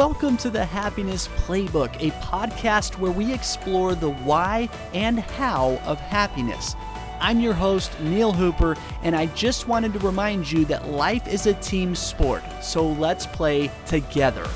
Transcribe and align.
Welcome 0.00 0.38
to 0.38 0.48
the 0.48 0.64
Happiness 0.64 1.28
Playbook, 1.28 1.94
a 2.00 2.10
podcast 2.22 2.98
where 2.98 3.12
we 3.12 3.34
explore 3.34 3.94
the 3.94 4.08
why 4.08 4.70
and 4.94 5.20
how 5.20 5.78
of 5.84 6.00
happiness. 6.00 6.74
I'm 7.20 7.38
your 7.38 7.52
host, 7.52 8.00
Neil 8.00 8.32
Hooper, 8.32 8.78
and 9.02 9.14
I 9.14 9.26
just 9.26 9.68
wanted 9.68 9.92
to 9.92 9.98
remind 9.98 10.50
you 10.50 10.64
that 10.64 10.88
life 10.88 11.28
is 11.28 11.44
a 11.44 11.52
team 11.52 11.94
sport, 11.94 12.42
so 12.62 12.86
let's 12.92 13.26
play 13.26 13.70
together. 13.84 14.48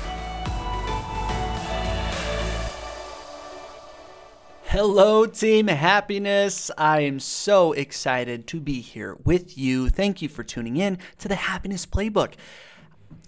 Hello, 4.63 5.27
Team 5.27 5.67
Happiness. 5.67 6.71
I 6.75 7.01
am 7.01 7.19
so 7.19 7.71
excited 7.73 8.47
to 8.47 8.59
be 8.59 8.81
here 8.81 9.15
with 9.23 9.59
you. 9.59 9.89
Thank 9.89 10.23
you 10.23 10.27
for 10.27 10.43
tuning 10.43 10.77
in 10.77 10.97
to 11.19 11.27
the 11.27 11.35
Happiness 11.35 11.85
Playbook 11.85 12.33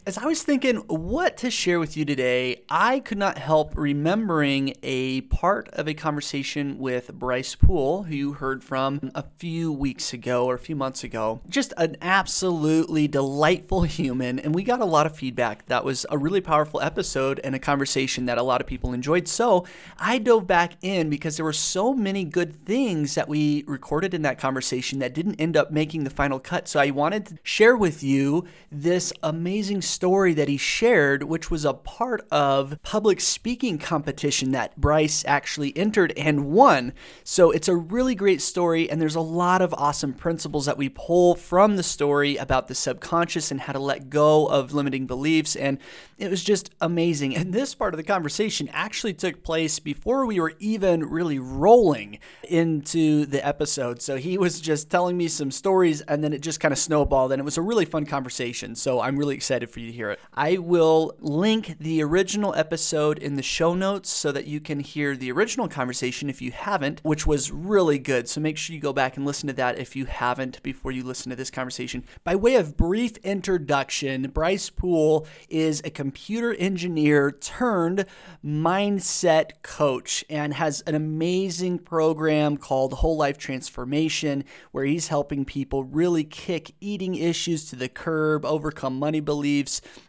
as 0.07 0.17
I 0.17 0.25
was 0.25 0.41
thinking 0.41 0.77
what 0.87 1.35
to 1.37 1.51
share 1.51 1.79
with 1.79 1.97
you 1.97 2.05
today, 2.05 2.63
I 2.69 3.01
could 3.01 3.17
not 3.17 3.37
help 3.37 3.75
remembering 3.75 4.73
a 4.81 5.19
part 5.21 5.67
of 5.73 5.89
a 5.89 5.93
conversation 5.93 6.77
with 6.79 7.13
Bryce 7.13 7.55
Poole, 7.55 8.03
who 8.03 8.15
you 8.15 8.31
heard 8.31 8.63
from 8.63 9.11
a 9.13 9.25
few 9.35 9.69
weeks 9.69 10.13
ago 10.13 10.45
or 10.45 10.55
a 10.55 10.59
few 10.59 10.77
months 10.77 11.03
ago. 11.03 11.41
Just 11.49 11.73
an 11.75 11.97
absolutely 12.01 13.09
delightful 13.09 13.81
human, 13.81 14.39
and 14.39 14.55
we 14.55 14.63
got 14.63 14.79
a 14.79 14.85
lot 14.85 15.05
of 15.05 15.13
feedback. 15.13 15.65
That 15.65 15.83
was 15.83 16.05
a 16.09 16.17
really 16.17 16.39
powerful 16.39 16.79
episode 16.79 17.41
and 17.43 17.53
a 17.53 17.59
conversation 17.59 18.27
that 18.27 18.37
a 18.37 18.43
lot 18.43 18.61
of 18.61 18.67
people 18.67 18.93
enjoyed. 18.93 19.27
So 19.27 19.65
I 19.99 20.19
dove 20.19 20.47
back 20.47 20.77
in 20.81 21.09
because 21.09 21.35
there 21.35 21.43
were 21.43 21.51
so 21.51 21.93
many 21.93 22.23
good 22.23 22.55
things 22.65 23.15
that 23.15 23.27
we 23.27 23.65
recorded 23.67 24.13
in 24.13 24.21
that 24.21 24.39
conversation 24.39 24.99
that 24.99 25.13
didn't 25.13 25.35
end 25.35 25.57
up 25.57 25.69
making 25.69 26.05
the 26.05 26.09
final 26.09 26.39
cut. 26.39 26.69
So 26.69 26.79
I 26.79 26.91
wanted 26.91 27.25
to 27.25 27.37
share 27.43 27.75
with 27.75 28.03
you 28.03 28.45
this 28.71 29.11
amazing 29.21 29.76
story 29.81 30.27
story 30.27 30.33
that 30.33 30.47
he 30.49 30.57
shared, 30.57 31.21
which 31.23 31.51
was 31.51 31.63
a 31.63 31.73
part 31.73 32.25
of 32.31 32.77
public 32.81 33.21
speaking 33.21 33.77
competition 33.77 34.51
that 34.51 34.75
Bryce 34.75 35.23
actually 35.27 35.75
entered 35.77 36.11
and 36.17 36.49
won. 36.51 36.91
So 37.23 37.51
it's 37.51 37.67
a 37.67 37.75
really 37.75 38.15
great 38.15 38.41
story, 38.41 38.89
and 38.89 39.01
there's 39.01 39.15
a 39.15 39.21
lot 39.21 39.61
of 39.61 39.73
awesome 39.73 40.13
principles 40.13 40.65
that 40.65 40.77
we 40.77 40.89
pull 40.89 41.35
from 41.35 41.75
the 41.75 41.83
story 41.83 42.35
about 42.35 42.67
the 42.67 42.73
subconscious 42.73 43.51
and 43.51 43.61
how 43.61 43.73
to 43.73 43.79
let 43.79 44.09
go 44.09 44.47
of 44.47 44.73
limiting 44.73 45.07
beliefs. 45.07 45.55
And 45.55 45.77
it 46.17 46.29
was 46.29 46.43
just 46.43 46.71
amazing. 46.81 47.35
And 47.35 47.53
this 47.53 47.75
part 47.75 47.93
of 47.93 47.97
the 47.97 48.03
conversation 48.03 48.69
actually 48.73 49.13
took 49.13 49.43
place 49.43 49.79
before 49.79 50.25
we 50.25 50.39
were 50.39 50.53
even 50.59 51.03
really 51.03 51.37
rolling 51.37 52.19
into 52.49 53.25
the 53.25 53.45
episode. 53.45 54.01
So 54.01 54.17
he 54.17 54.37
was 54.37 54.59
just 54.59 54.89
telling 54.89 55.15
me 55.15 55.27
some 55.27 55.51
stories, 55.51 56.01
and 56.01 56.23
then 56.23 56.33
it 56.33 56.41
just 56.41 56.59
kind 56.59 56.71
of 56.71 56.79
snowballed, 56.79 57.31
and 57.31 57.39
it 57.39 57.45
was 57.45 57.57
a 57.57 57.61
really 57.61 57.85
fun 57.85 58.05
conversation. 58.05 58.73
So 58.73 58.99
I'm 58.99 59.17
really 59.17 59.35
excited 59.35 59.56
for 59.65 59.79
you 59.79 59.87
to 59.87 59.93
hear 59.93 60.11
it. 60.11 60.19
I 60.33 60.57
will 60.57 61.15
link 61.19 61.77
the 61.79 62.03
original 62.03 62.53
episode 62.53 63.17
in 63.17 63.35
the 63.35 63.41
show 63.41 63.73
notes 63.73 64.09
so 64.09 64.31
that 64.31 64.45
you 64.45 64.59
can 64.59 64.79
hear 64.79 65.15
the 65.15 65.31
original 65.31 65.67
conversation 65.67 66.29
if 66.29 66.41
you 66.41 66.51
haven't, 66.51 66.99
which 67.03 67.25
was 67.25 67.51
really 67.51 67.97
good. 67.97 68.29
So 68.29 68.39
make 68.39 68.57
sure 68.57 68.75
you 68.75 68.79
go 68.79 68.93
back 68.93 69.17
and 69.17 69.25
listen 69.25 69.47
to 69.47 69.53
that 69.53 69.79
if 69.79 69.95
you 69.95 70.05
haven't 70.05 70.61
before 70.61 70.91
you 70.91 71.03
listen 71.03 71.29
to 71.31 71.35
this 71.35 71.49
conversation. 71.49 72.03
By 72.23 72.35
way 72.35 72.55
of 72.55 72.77
brief 72.77 73.17
introduction, 73.17 74.29
Bryce 74.29 74.69
Poole 74.69 75.25
is 75.49 75.81
a 75.83 75.89
computer 75.89 76.53
engineer 76.53 77.31
turned 77.31 78.05
mindset 78.45 79.63
coach 79.63 80.23
and 80.29 80.53
has 80.53 80.81
an 80.81 80.95
amazing 80.95 81.79
program 81.79 82.57
called 82.57 82.93
Whole 82.93 83.17
Life 83.17 83.37
Transformation 83.37 84.43
where 84.71 84.85
he's 84.85 85.07
helping 85.07 85.45
people 85.45 85.83
really 85.83 86.23
kick 86.23 86.73
eating 86.79 87.15
issues 87.15 87.69
to 87.69 87.75
the 87.75 87.89
curb, 87.89 88.45
overcome 88.45 88.97
money 88.99 89.19
beliefs, 89.19 89.46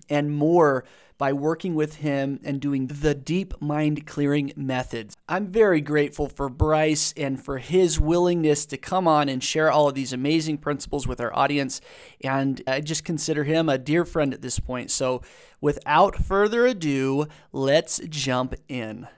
and 0.08 0.30
more 0.32 0.84
by 1.18 1.32
working 1.32 1.74
with 1.74 1.96
him 1.96 2.38
and 2.44 2.60
doing 2.60 2.86
the 2.86 3.14
deep 3.14 3.60
mind 3.60 4.06
clearing 4.06 4.52
methods. 4.56 5.16
I'm 5.28 5.48
very 5.48 5.80
grateful 5.80 6.28
for 6.28 6.48
Bryce 6.48 7.12
and 7.16 7.44
for 7.44 7.58
his 7.58 7.98
willingness 7.98 8.64
to 8.66 8.76
come 8.76 9.08
on 9.08 9.28
and 9.28 9.42
share 9.42 9.70
all 9.70 9.88
of 9.88 9.94
these 9.94 10.12
amazing 10.12 10.58
principles 10.58 11.08
with 11.08 11.20
our 11.20 11.36
audience. 11.36 11.80
And 12.22 12.62
I 12.68 12.80
just 12.80 13.04
consider 13.04 13.42
him 13.42 13.68
a 13.68 13.78
dear 13.78 14.04
friend 14.04 14.32
at 14.32 14.42
this 14.42 14.60
point. 14.60 14.92
So 14.92 15.22
without 15.60 16.14
further 16.16 16.66
ado, 16.66 17.26
let's 17.52 18.00
jump 18.08 18.54
in. 18.68 19.08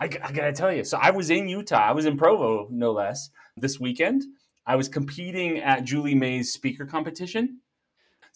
I, 0.00 0.06
I 0.06 0.32
gotta 0.32 0.52
tell 0.52 0.72
you, 0.72 0.84
so 0.84 0.98
I 1.00 1.10
was 1.10 1.30
in 1.30 1.48
Utah. 1.48 1.88
I 1.88 1.92
was 1.92 2.06
in 2.06 2.16
Provo, 2.16 2.68
no 2.70 2.92
less, 2.92 3.30
this 3.56 3.80
weekend. 3.80 4.24
I 4.66 4.76
was 4.76 4.88
competing 4.88 5.58
at 5.58 5.84
Julie 5.84 6.14
May's 6.14 6.52
speaker 6.52 6.84
competition 6.84 7.60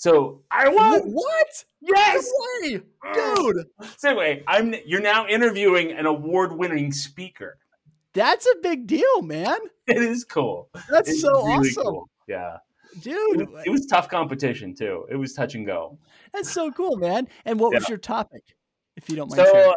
so 0.03 0.41
I 0.51 0.69
won. 0.69 1.01
What? 1.13 1.65
Yes. 1.81 2.29
No 2.29 2.69
way, 2.69 2.81
dude. 3.15 3.67
So 3.99 4.09
anyway, 4.09 4.43
I'm 4.49 4.75
you're 4.85 5.01
now 5.01 5.29
interviewing 5.29 5.93
an 5.93 6.07
award-winning 6.07 6.91
speaker. 6.91 7.57
That's 8.13 8.45
a 8.45 8.57
big 8.63 8.89
deal, 8.89 9.23
man. 9.23 9.59
It 9.87 9.99
is 9.99 10.25
cool. 10.25 10.71
That's 10.91 11.09
it's 11.09 11.21
so 11.21 11.47
really 11.47 11.69
awesome. 11.69 11.85
Cool. 11.85 12.09
Yeah. 12.27 12.57
Dude, 13.01 13.43
it 13.43 13.51
was, 13.53 13.63
it 13.65 13.71
was, 13.71 13.87
tough 13.87 14.09
competition 14.09 14.75
too. 14.75 15.07
It 15.09 15.15
was 15.15 15.35
touch 15.35 15.55
and 15.55 15.65
go. 15.65 15.97
That's 16.35 16.51
so 16.51 16.73
cool, 16.73 16.97
man. 16.97 17.29
And 17.45 17.61
what 17.61 17.73
yeah. 17.73 17.79
was 17.79 17.89
your 17.89 17.99
topic, 17.99 18.43
if 18.97 19.09
you 19.09 19.15
don't 19.15 19.31
mind? 19.31 19.49
So, 19.49 19.75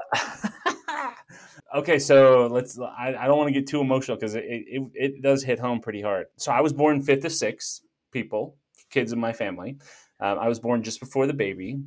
okay, 1.75 1.99
so 1.99 2.47
let's. 2.47 2.79
I, 2.79 3.15
I 3.17 3.27
don't 3.27 3.37
want 3.37 3.47
to 3.49 3.53
get 3.53 3.67
too 3.67 3.79
emotional 3.79 4.17
because 4.17 4.33
it, 4.33 4.43
it 4.47 4.91
it 4.95 5.21
does 5.21 5.43
hit 5.43 5.59
home 5.59 5.81
pretty 5.81 6.01
hard. 6.01 6.25
So 6.37 6.51
I 6.51 6.61
was 6.61 6.73
born 6.73 7.03
fifth 7.03 7.23
of 7.25 7.31
six 7.31 7.81
people, 8.11 8.55
kids 8.89 9.13
in 9.13 9.19
my 9.19 9.31
family. 9.31 9.77
Um, 10.19 10.39
I 10.39 10.47
was 10.47 10.59
born 10.59 10.83
just 10.83 10.99
before 10.99 11.27
the 11.27 11.33
baby. 11.33 11.79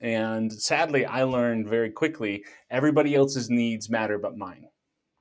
And 0.00 0.52
sadly, 0.52 1.04
I 1.04 1.24
learned 1.24 1.68
very 1.68 1.90
quickly 1.90 2.44
everybody 2.70 3.14
else's 3.14 3.50
needs 3.50 3.90
matter 3.90 4.18
but 4.18 4.36
mine. 4.36 4.66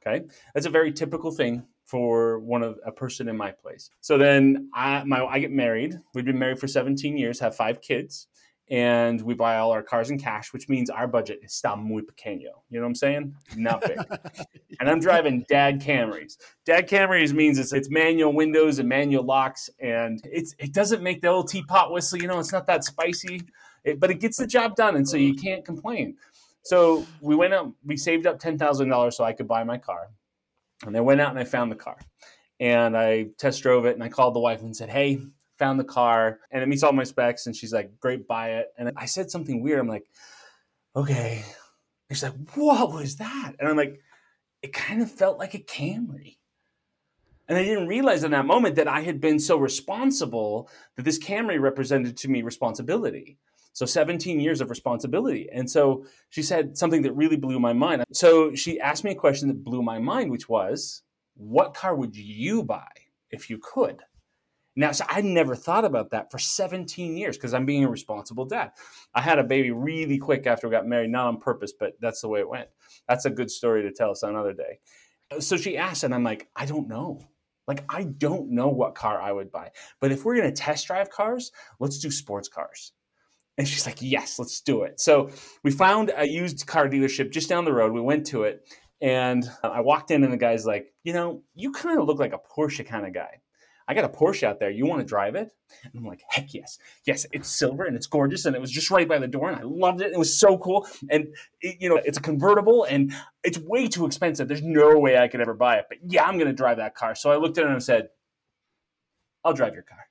Okay. 0.06 0.26
That's 0.54 0.68
a 0.68 0.72
very 0.72 0.92
typical 0.92 1.32
thing 1.32 1.66
for 1.86 2.40
one 2.40 2.62
of 2.62 2.78
a 2.86 2.92
person 2.92 3.28
in 3.28 3.36
my 3.36 3.52
place. 3.52 3.90
So 4.02 4.18
then 4.18 4.70
I, 4.76 5.04
my, 5.06 5.26
I 5.26 5.40
get 5.40 5.52
married. 5.52 6.00
We've 6.14 6.26
been 6.26 6.38
married 6.38 6.60
for 6.60 6.68
17 6.68 7.18
years, 7.18 7.40
have 7.40 7.56
five 7.56 7.82
kids 7.82 8.28
and 8.70 9.20
we 9.22 9.34
buy 9.34 9.58
all 9.58 9.72
our 9.72 9.82
cars 9.82 10.12
in 10.12 10.20
cash, 10.20 10.54
which 10.54 10.70
means 10.70 10.90
our 10.90 11.08
budget 11.08 11.40
is 11.44 11.52
está 11.52 11.78
muy 11.78 12.04
pequeño. 12.04 12.52
You 12.70 12.80
know 12.80 12.82
what 12.82 12.88
I'm 12.88 12.96
saying? 12.96 13.36
Not 13.56 13.82
big. 13.82 13.98
and 14.80 14.90
I'm 14.90 15.00
driving 15.00 15.44
Dad 15.50 15.82
Camrys. 15.82 16.38
Dad 16.66 16.88
Camrys 16.88 17.34
means 17.34 17.58
it's, 17.58 17.74
it's 17.74 17.90
manual 17.90 18.32
windows 18.32 18.78
and 18.78 18.88
manual 18.88 19.24
locks, 19.24 19.70
and 19.80 20.22
it's 20.24 20.54
it 20.60 20.74
doesn't 20.74 21.02
make 21.02 21.22
the 21.22 21.30
old 21.30 21.48
teapot 21.48 21.92
whistle. 21.92 22.20
You 22.20 22.28
know, 22.28 22.40
it's 22.40 22.52
not 22.52 22.68
that 22.68 22.84
spicy, 22.84 23.42
it, 23.84 24.00
but 24.00 24.12
it 24.12 24.20
gets 24.20 24.38
the 24.38 24.48
job 24.48 24.76
done, 24.76 24.96
and 24.96 25.08
so 25.08 25.18
you 25.18 25.34
can't 25.34 25.66
complain. 25.66 26.18
So 26.64 27.06
we 27.22 27.36
went 27.36 27.54
out, 27.54 27.72
we 27.84 27.98
saved 27.98 28.28
up 28.28 28.40
ten 28.40 28.58
thousand 28.58 28.90
dollars 28.90 29.18
so 29.18 29.24
I 29.24 29.34
could 29.34 29.48
buy 29.48 29.64
my 29.64 29.80
car, 29.80 30.10
and 30.86 30.96
I 30.96 31.02
went 31.02 31.22
out 31.22 31.32
and 31.32 31.40
I 31.40 31.44
found 31.44 31.72
the 31.72 31.76
car, 31.76 31.98
and 32.60 32.96
I 32.96 33.30
test 33.40 33.64
drove 33.64 33.86
it, 33.86 33.96
and 33.96 34.04
I 34.04 34.10
called 34.10 34.36
the 34.36 34.40
wife 34.40 34.62
and 34.62 34.76
said, 34.76 34.90
"Hey." 34.90 35.22
Found 35.60 35.80
the 35.80 35.84
car 35.84 36.40
and 36.50 36.64
it 36.64 36.68
meets 36.68 36.82
all 36.82 36.94
my 36.94 37.04
specs. 37.04 37.46
And 37.46 37.56
she's 37.56 37.74
like, 37.74 38.00
great, 38.00 38.28
buy 38.28 38.52
it. 38.54 38.70
And 38.78 38.92
I 38.96 39.06
said 39.06 39.30
something 39.30 39.62
weird. 39.62 39.80
I'm 39.80 39.88
like, 39.88 40.10
okay. 40.96 41.44
And 42.10 42.18
she's 42.18 42.24
like, 42.24 42.34
what 42.56 42.92
was 42.92 43.18
that? 43.18 43.54
And 43.60 43.68
I'm 43.68 43.78
like, 43.78 44.00
it 44.62 44.74
kind 44.74 45.02
of 45.02 45.12
felt 45.12 45.38
like 45.38 45.54
a 45.54 45.60
Camry. 45.60 46.38
And 47.48 47.58
I 47.58 47.64
didn't 47.64 47.88
realize 47.88 48.24
in 48.24 48.32
that 48.32 48.46
moment 48.46 48.76
that 48.76 48.88
I 48.88 49.02
had 49.02 49.20
been 49.20 49.40
so 49.40 49.58
responsible 49.58 50.70
that 50.96 51.04
this 51.04 51.20
Camry 51.20 51.60
represented 51.60 52.16
to 52.18 52.28
me 52.28 52.42
responsibility. 52.42 53.38
So 53.74 53.86
17 53.86 54.40
years 54.40 54.62
of 54.62 54.70
responsibility. 54.70 55.50
And 55.52 55.70
so 55.70 56.06
she 56.30 56.44
said 56.44 56.78
something 56.78 57.02
that 57.04 57.14
really 57.14 57.38
blew 57.38 57.60
my 57.60 57.74
mind. 57.74 58.04
So 58.12 58.54
she 58.54 58.80
asked 58.80 59.04
me 59.04 59.12
a 59.12 59.16
question 59.16 59.48
that 59.48 59.64
blew 59.64 59.82
my 59.82 60.00
mind, 60.00 60.32
which 60.32 60.50
was, 60.50 61.04
What 61.36 61.74
car 61.74 61.96
would 61.96 62.16
you 62.16 62.64
buy 62.64 62.90
if 63.32 63.50
you 63.50 63.60
could? 63.60 64.02
Now, 64.80 64.94
so 64.94 65.04
I 65.10 65.20
never 65.20 65.58
thought 65.58 65.84
about 65.84 66.12
that 66.12 66.32
for 66.32 66.40
17 66.40 67.18
years 67.18 67.36
because 67.36 67.54
I'm 67.54 67.66
being 67.66 67.84
a 67.84 67.90
responsible 67.90 68.46
dad. 68.46 68.72
I 69.14 69.20
had 69.20 69.38
a 69.38 69.44
baby 69.44 69.72
really 69.72 70.18
quick 70.18 70.48
after 70.48 70.70
we 70.70 70.72
got 70.72 70.88
married, 70.88 71.10
not 71.10 71.28
on 71.28 71.38
purpose, 71.42 71.74
but 71.78 71.96
that's 72.00 72.22
the 72.22 72.30
way 72.30 72.40
it 72.40 72.48
went. 72.48 72.70
That's 73.06 73.26
a 73.26 73.30
good 73.30 73.52
story 73.52 73.84
to 73.84 73.92
tell 73.92 74.12
us 74.12 74.24
another 74.24 74.54
day. 74.54 74.80
So 75.40 75.58
she 75.58 75.76
asked, 75.76 76.06
and 76.06 76.16
I'm 76.16 76.24
like, 76.24 76.48
I 76.56 76.66
don't 76.66 76.88
know. 76.88 77.20
Like, 77.68 77.84
I 77.90 78.04
don't 78.04 78.52
know 78.52 78.70
what 78.70 78.96
car 78.96 79.22
I 79.22 79.34
would 79.34 79.52
buy. 79.52 79.72
But 80.00 80.14
if 80.14 80.24
we're 80.24 80.38
going 80.38 80.48
to 80.48 80.56
test 80.56 80.88
drive 80.88 81.10
cars, 81.10 81.52
let's 81.82 82.00
do 82.00 82.10
sports 82.10 82.48
cars. 82.48 82.94
And 83.58 83.68
she's 83.68 83.86
like, 83.86 83.98
yes, 84.00 84.40
let's 84.40 84.62
do 84.62 84.84
it. 84.84 85.02
So 85.02 85.30
we 85.62 85.72
found 85.72 86.14
a 86.16 86.26
used 86.26 86.66
car 86.68 86.88
dealership 86.88 87.34
just 87.34 87.50
down 87.50 87.66
the 87.66 87.74
road. 87.74 87.92
We 87.92 88.00
went 88.00 88.28
to 88.28 88.44
it. 88.44 88.62
And 89.02 89.44
I 89.62 89.82
walked 89.82 90.10
in, 90.10 90.24
and 90.24 90.32
the 90.32 90.38
guy's 90.38 90.66
like, 90.66 90.94
you 91.04 91.12
know, 91.12 91.44
you 91.54 91.74
kind 91.74 92.00
of 92.00 92.08
look 92.08 92.18
like 92.18 92.32
a 92.32 92.40
Porsche 92.40 92.88
kind 92.88 93.06
of 93.06 93.14
guy. 93.14 93.42
I 93.90 93.96
got 93.96 94.06
a 94.06 94.10
Porsche 94.10 94.44
out 94.44 94.60
there. 94.60 94.70
You 94.70 94.86
want 94.86 95.02
to 95.02 95.06
drive 95.06 95.34
it? 95.34 95.52
And 95.84 95.94
I'm 95.96 96.06
like, 96.06 96.22
heck 96.30 96.54
yes. 96.54 96.78
Yes, 97.06 97.26
it's 97.32 97.50
silver 97.50 97.86
and 97.86 97.96
it's 97.96 98.06
gorgeous. 98.06 98.46
And 98.46 98.56
it 98.56 98.62
was 98.62 98.70
just 98.70 98.92
right 98.92 99.08
by 99.08 99.18
the 99.18 99.28
door. 99.28 99.50
And 99.50 99.60
I 99.60 99.64
loved 99.64 100.02
it. 100.02 100.14
It 100.14 100.20
was 100.20 100.40
so 100.40 100.60
cool. 100.60 100.88
And, 101.10 101.30
it, 101.60 101.78
you 101.80 101.90
know, 101.90 101.96
it's 101.96 102.20
a 102.20 102.22
convertible 102.22 102.84
and 102.84 103.12
it's 103.44 103.58
way 103.58 103.88
too 103.88 104.06
expensive. 104.06 104.48
There's 104.48 104.62
no 104.62 105.00
way 105.00 105.18
I 105.18 105.28
could 105.28 105.42
ever 105.42 105.56
buy 105.56 105.78
it. 105.78 105.86
But 105.90 105.98
yeah, 106.06 106.24
I'm 106.24 106.36
going 106.36 106.48
to 106.48 106.54
drive 106.54 106.78
that 106.78 106.94
car. 106.94 107.16
So 107.16 107.32
I 107.32 107.38
looked 107.38 107.58
at 107.58 107.64
it 107.64 107.68
and 107.68 107.76
I 107.76 107.80
said, 107.80 108.10
I'll 109.44 109.54
drive 109.54 109.74
your 109.74 109.84
car. 109.84 110.06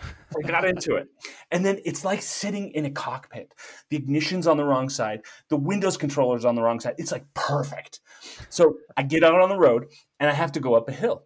I 0.00 0.46
got 0.46 0.64
into 0.64 0.94
it. 0.94 1.08
And 1.50 1.64
then 1.64 1.80
it's 1.84 2.04
like 2.04 2.22
sitting 2.22 2.70
in 2.70 2.84
a 2.84 2.90
cockpit. 2.90 3.52
The 3.90 3.96
ignition's 3.96 4.46
on 4.46 4.56
the 4.56 4.64
wrong 4.64 4.88
side, 4.88 5.22
the 5.48 5.56
Windows 5.56 5.96
controller's 5.96 6.44
on 6.44 6.54
the 6.54 6.62
wrong 6.62 6.78
side. 6.78 6.94
It's 6.98 7.10
like 7.10 7.24
perfect. 7.34 7.98
So 8.48 8.76
I 8.96 9.02
get 9.02 9.24
out 9.24 9.40
on 9.40 9.48
the 9.48 9.58
road 9.58 9.86
and 10.20 10.30
I 10.30 10.34
have 10.34 10.52
to 10.52 10.60
go 10.60 10.74
up 10.74 10.88
a 10.88 10.92
hill. 10.92 11.24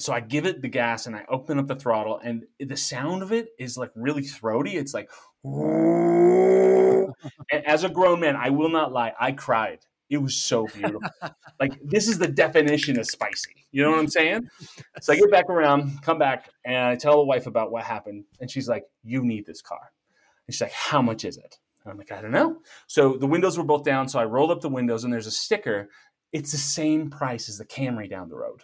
So 0.00 0.12
I 0.12 0.20
give 0.20 0.46
it 0.46 0.62
the 0.62 0.68
gas 0.68 1.06
and 1.06 1.16
I 1.16 1.24
open 1.28 1.58
up 1.58 1.66
the 1.66 1.74
throttle, 1.74 2.20
and 2.22 2.44
the 2.60 2.76
sound 2.76 3.22
of 3.22 3.32
it 3.32 3.50
is 3.58 3.76
like 3.76 3.90
really 3.94 4.22
throaty. 4.22 4.76
It's 4.76 4.94
like, 4.94 5.10
and 7.52 7.66
as 7.66 7.84
a 7.84 7.88
grown 7.88 8.20
man, 8.20 8.36
I 8.36 8.50
will 8.50 8.68
not 8.68 8.92
lie, 8.92 9.12
I 9.18 9.32
cried. 9.32 9.80
It 10.10 10.18
was 10.18 10.34
so 10.36 10.66
beautiful. 10.66 11.02
like 11.60 11.78
this 11.82 12.08
is 12.08 12.18
the 12.18 12.28
definition 12.28 12.98
of 12.98 13.06
spicy. 13.06 13.66
You 13.72 13.82
know 13.82 13.90
what 13.90 13.98
I'm 13.98 14.08
saying? 14.08 14.48
So 15.00 15.12
I 15.12 15.16
get 15.16 15.30
back 15.30 15.50
around, 15.50 16.02
come 16.02 16.18
back, 16.18 16.48
and 16.64 16.76
I 16.76 16.96
tell 16.96 17.18
the 17.18 17.24
wife 17.24 17.46
about 17.46 17.70
what 17.70 17.84
happened, 17.84 18.24
and 18.40 18.50
she's 18.50 18.68
like, 18.68 18.84
"You 19.04 19.22
need 19.22 19.44
this 19.44 19.60
car." 19.60 19.92
And 20.46 20.54
she's 20.54 20.62
like, 20.62 20.72
"How 20.72 21.02
much 21.02 21.24
is 21.24 21.36
it?" 21.36 21.58
And 21.84 21.92
I'm 21.92 21.98
like, 21.98 22.10
"I 22.10 22.22
don't 22.22 22.30
know." 22.30 22.62
So 22.86 23.18
the 23.18 23.26
windows 23.26 23.58
were 23.58 23.64
both 23.64 23.84
down, 23.84 24.08
so 24.08 24.18
I 24.18 24.24
rolled 24.24 24.50
up 24.50 24.62
the 24.62 24.70
windows, 24.70 25.04
and 25.04 25.12
there's 25.12 25.26
a 25.26 25.30
sticker. 25.30 25.90
It's 26.32 26.52
the 26.52 26.58
same 26.58 27.10
price 27.10 27.48
as 27.48 27.58
the 27.58 27.66
Camry 27.66 28.08
down 28.08 28.30
the 28.30 28.36
road. 28.36 28.62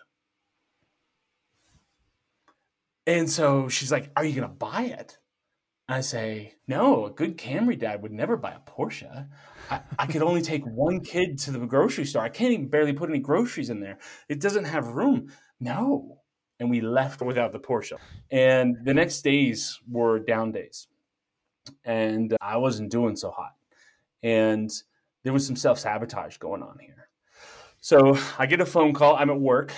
And 3.06 3.30
so 3.30 3.68
she's 3.68 3.92
like, 3.92 4.10
Are 4.16 4.24
you 4.24 4.34
going 4.34 4.48
to 4.48 4.54
buy 4.54 4.82
it? 4.98 5.18
I 5.88 6.00
say, 6.00 6.54
No, 6.66 7.06
a 7.06 7.10
good 7.10 7.36
Camry 7.36 7.78
dad 7.78 8.02
would 8.02 8.12
never 8.12 8.36
buy 8.36 8.52
a 8.52 8.70
Porsche. 8.70 9.28
I, 9.70 9.80
I, 9.98 10.06
could 10.06 10.22
only 10.22 10.42
take 10.42 10.64
one 10.66 11.00
kid 11.00 11.38
to 11.40 11.50
the 11.50 11.58
grocery 11.66 12.04
store. 12.04 12.22
I 12.22 12.28
can't 12.28 12.52
even 12.52 12.68
barely 12.68 12.92
put 12.92 13.10
any 13.10 13.18
groceries 13.18 13.70
in 13.70 13.80
there. 13.80 13.98
It 14.28 14.40
doesn't 14.40 14.64
have 14.64 14.88
room. 14.88 15.32
No. 15.60 16.20
And 16.60 16.70
we 16.70 16.80
left 16.80 17.20
without 17.20 17.52
the 17.52 17.58
Porsche. 17.58 17.98
And 18.30 18.76
the 18.84 18.94
next 18.94 19.22
days 19.22 19.80
were 19.90 20.18
down 20.20 20.52
days. 20.52 20.86
And 21.84 22.36
I 22.40 22.58
wasn't 22.58 22.90
doing 22.90 23.16
so 23.16 23.30
hot. 23.30 23.54
And 24.22 24.70
there 25.24 25.32
was 25.32 25.46
some 25.46 25.56
self 25.56 25.78
sabotage 25.78 26.38
going 26.38 26.62
on 26.62 26.78
here. 26.78 27.08
So 27.80 28.18
I 28.38 28.46
get 28.46 28.60
a 28.60 28.66
phone 28.66 28.94
call. 28.94 29.16
I'm 29.16 29.30
at 29.30 29.40
work 29.40 29.72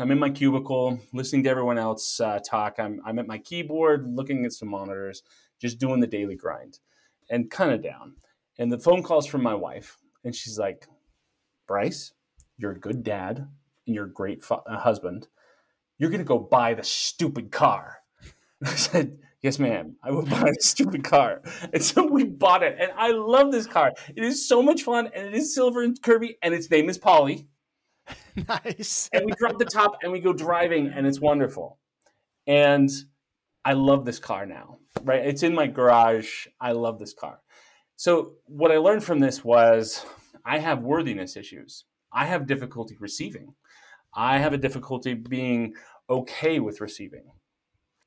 I'm 0.00 0.10
in 0.10 0.18
my 0.18 0.30
cubicle 0.30 0.98
listening 1.12 1.44
to 1.44 1.50
everyone 1.50 1.78
else 1.78 2.20
uh, 2.20 2.38
talk. 2.38 2.76
I'm, 2.78 3.00
I'm 3.04 3.18
at 3.18 3.26
my 3.26 3.38
keyboard 3.38 4.06
looking 4.14 4.44
at 4.44 4.52
some 4.52 4.68
monitors, 4.68 5.22
just 5.60 5.78
doing 5.78 6.00
the 6.00 6.06
daily 6.06 6.36
grind 6.36 6.78
and 7.28 7.50
kind 7.50 7.72
of 7.72 7.82
down. 7.82 8.14
And 8.58 8.72
the 8.72 8.78
phone 8.78 9.02
calls 9.02 9.26
from 9.26 9.42
my 9.42 9.54
wife, 9.54 9.98
and 10.24 10.34
she's 10.34 10.58
like, 10.58 10.86
Bryce, 11.66 12.12
you're 12.58 12.72
a 12.72 12.78
good 12.78 13.02
dad 13.02 13.48
and 13.86 13.94
you're 13.94 14.06
a 14.06 14.12
great 14.12 14.42
uh, 14.50 14.78
husband. 14.78 15.28
You're 15.98 16.10
going 16.10 16.20
to 16.20 16.24
go 16.24 16.38
buy 16.38 16.74
the 16.74 16.84
stupid 16.84 17.50
car. 17.50 17.98
I 18.64 18.70
said, 18.70 19.18
Yes, 19.42 19.58
ma'am. 19.58 19.96
I 20.02 20.10
will 20.10 20.26
buy 20.26 20.50
a 20.50 20.62
stupid 20.62 21.02
car. 21.02 21.40
And 21.72 21.82
so 21.82 22.06
we 22.06 22.24
bought 22.24 22.62
it. 22.62 22.76
And 22.78 22.92
I 22.94 23.12
love 23.12 23.52
this 23.52 23.66
car. 23.66 23.92
It 24.14 24.22
is 24.22 24.46
so 24.46 24.62
much 24.62 24.82
fun. 24.82 25.08
And 25.14 25.28
it 25.28 25.34
is 25.34 25.54
silver 25.54 25.82
and 25.82 26.00
Kirby. 26.02 26.36
And 26.42 26.52
its 26.52 26.70
name 26.70 26.90
is 26.90 26.98
Polly. 26.98 27.48
nice. 28.48 29.08
and 29.12 29.24
we 29.26 29.32
drop 29.32 29.58
the 29.58 29.64
top 29.64 29.98
and 30.02 30.12
we 30.12 30.20
go 30.20 30.32
driving, 30.32 30.88
and 30.88 31.06
it's 31.06 31.20
wonderful. 31.20 31.78
And 32.46 32.90
I 33.64 33.74
love 33.74 34.04
this 34.04 34.18
car 34.18 34.46
now, 34.46 34.78
right? 35.02 35.24
It's 35.24 35.42
in 35.42 35.54
my 35.54 35.66
garage. 35.66 36.46
I 36.60 36.72
love 36.72 36.98
this 36.98 37.14
car. 37.14 37.40
So, 37.96 38.32
what 38.46 38.72
I 38.72 38.78
learned 38.78 39.04
from 39.04 39.20
this 39.20 39.44
was 39.44 40.04
I 40.44 40.58
have 40.58 40.82
worthiness 40.82 41.36
issues. 41.36 41.84
I 42.12 42.26
have 42.26 42.46
difficulty 42.46 42.96
receiving. 42.98 43.54
I 44.14 44.38
have 44.38 44.52
a 44.52 44.58
difficulty 44.58 45.14
being 45.14 45.74
okay 46.08 46.58
with 46.60 46.80
receiving. 46.80 47.24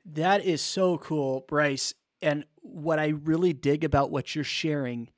That 0.05 0.43
is 0.43 0.61
so 0.61 0.97
cool, 0.97 1.45
Bryce. 1.47 1.93
And 2.21 2.45
what 2.61 2.99
I 2.99 3.09
really 3.09 3.53
dig 3.53 3.83
about 3.83 4.11
what 4.11 4.35
you're 4.35 4.43
sharing 4.43 5.09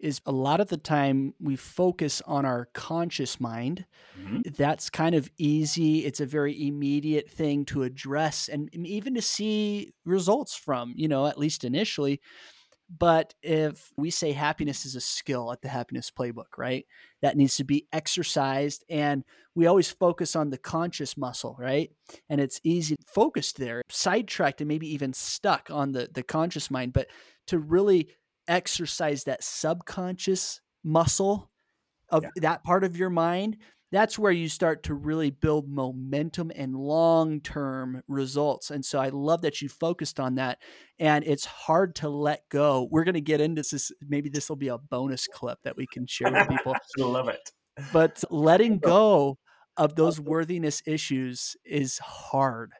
is 0.00 0.20
a 0.26 0.32
lot 0.32 0.60
of 0.60 0.68
the 0.68 0.76
time 0.76 1.34
we 1.40 1.56
focus 1.56 2.22
on 2.26 2.44
our 2.44 2.68
conscious 2.74 3.40
mind. 3.40 3.86
Mm-hmm. 4.20 4.40
That's 4.56 4.90
kind 4.90 5.14
of 5.14 5.30
easy. 5.38 6.04
It's 6.04 6.20
a 6.20 6.26
very 6.26 6.66
immediate 6.66 7.30
thing 7.30 7.64
to 7.66 7.82
address 7.82 8.48
and 8.48 8.68
even 8.74 9.14
to 9.14 9.22
see 9.22 9.92
results 10.04 10.54
from, 10.54 10.94
you 10.96 11.08
know, 11.08 11.26
at 11.26 11.38
least 11.38 11.64
initially. 11.64 12.20
But 12.96 13.34
if 13.42 13.90
we 13.96 14.10
say 14.10 14.32
happiness 14.32 14.84
is 14.84 14.94
a 14.94 15.00
skill 15.00 15.50
at 15.52 15.62
the 15.62 15.68
happiness 15.68 16.10
playbook, 16.10 16.58
right? 16.58 16.86
That 17.22 17.36
needs 17.36 17.56
to 17.56 17.64
be 17.64 17.86
exercised. 17.92 18.84
And 18.90 19.24
we 19.54 19.66
always 19.66 19.90
focus 19.90 20.36
on 20.36 20.50
the 20.50 20.58
conscious 20.58 21.16
muscle, 21.16 21.56
right? 21.58 21.90
And 22.28 22.40
it's 22.40 22.60
easy 22.62 22.96
focused 23.06 23.56
there, 23.56 23.82
sidetracked 23.88 24.60
and 24.60 24.68
maybe 24.68 24.92
even 24.92 25.12
stuck 25.14 25.70
on 25.70 25.92
the, 25.92 26.10
the 26.12 26.22
conscious 26.22 26.70
mind. 26.70 26.92
But 26.92 27.08
to 27.46 27.58
really 27.58 28.08
exercise 28.48 29.24
that 29.24 29.42
subconscious 29.42 30.60
muscle 30.82 31.50
of 32.10 32.22
yeah. 32.22 32.30
that 32.36 32.64
part 32.64 32.84
of 32.84 32.96
your 32.96 33.10
mind, 33.10 33.56
that's 33.90 34.18
where 34.18 34.32
you 34.32 34.48
start 34.48 34.82
to 34.84 34.94
really 34.94 35.30
build 35.30 35.68
momentum 35.68 36.50
and 36.54 36.74
long 36.74 37.40
term 37.40 38.02
results. 38.08 38.70
And 38.70 38.84
so 38.84 38.98
I 38.98 39.10
love 39.10 39.42
that 39.42 39.62
you 39.62 39.68
focused 39.68 40.18
on 40.18 40.34
that. 40.34 40.58
And 40.98 41.24
it's 41.24 41.44
hard 41.44 41.94
to 41.96 42.08
let 42.08 42.48
go. 42.48 42.88
We're 42.90 43.04
going 43.04 43.14
to 43.14 43.20
get 43.20 43.40
into 43.40 43.62
this. 43.62 43.92
Maybe 44.06 44.28
this 44.28 44.48
will 44.48 44.56
be 44.56 44.68
a 44.68 44.78
bonus 44.78 45.26
clip 45.26 45.58
that 45.64 45.76
we 45.76 45.86
can 45.92 46.06
share 46.06 46.32
with 46.32 46.48
people. 46.48 46.74
I 46.98 47.02
love 47.02 47.28
it. 47.28 47.50
But 47.92 48.22
letting 48.30 48.78
go 48.84 49.38
of 49.76 49.94
those 49.96 50.20
worthiness 50.20 50.82
issues 50.86 51.56
is 51.64 51.98
hard 51.98 52.72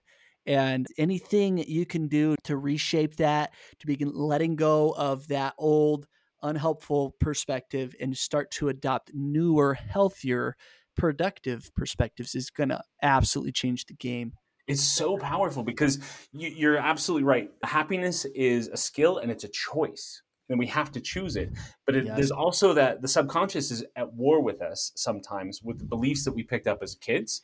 and 0.47 0.87
anything 0.99 1.59
you 1.59 1.87
can 1.87 2.09
do 2.09 2.37
to 2.45 2.57
reshape 2.57 3.17
that 3.17 3.53
to 3.79 3.87
begin 3.87 4.13
letting 4.15 4.57
go 4.57 4.95
of 4.97 5.29
that 5.29 5.55
old 5.59 6.07
unhelpful 6.43 7.15
perspective 7.21 7.95
and 8.01 8.17
start 8.17 8.51
to 8.51 8.69
adopt 8.69 9.11
newer 9.15 9.75
healthier 9.75 10.57
productive 10.97 11.71
perspectives 11.75 12.35
is 12.35 12.51
going 12.51 12.69
to 12.69 12.81
absolutely 13.03 13.53
change 13.53 13.87
the 13.87 13.95
game 13.95 14.33
it's 14.67 14.83
so 14.83 15.19
powerful 15.19 15.63
because 15.63 15.99
you, 16.33 16.71
are 16.71 16.77
absolutely 16.77 17.25
right 17.25 17.51
happiness 17.63 18.25
is 18.35 18.69
a 18.69 18.77
skill 18.77 19.19
and 19.19 19.31
it's 19.31 19.45
a 19.45 19.49
choice 19.49 20.23
and 20.51 20.59
we 20.59 20.67
have 20.67 20.93
to 20.93 21.01
choose 21.01 21.37
it 21.37 21.51
but 21.87 21.97
it, 21.97 22.05
yes. 22.05 22.17
there's 22.17 22.31
also 22.31 22.75
that 22.75 23.01
the 23.03 23.09
subconscious 23.09 23.71
is 23.71 23.85
at 23.97 24.13
war 24.13 24.43
with 24.43 24.61
us 24.61 24.93
sometimes 24.95 25.63
with 25.63 25.79
the 25.79 25.85
beliefs 25.85 26.25
that 26.25 26.33
we 26.33 26.43
picked 26.43 26.67
up 26.67 26.83
as 26.83 26.95
kids 26.95 27.43